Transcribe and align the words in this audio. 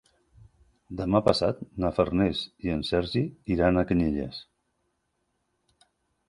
Demà 1.01 1.19
passat 1.27 1.59
na 1.83 1.91
Farners 1.97 2.41
i 2.69 2.73
en 2.77 2.81
Sergi 2.89 3.23
iran 3.57 3.79
a 3.79 3.85
Canyelles. 3.93 4.41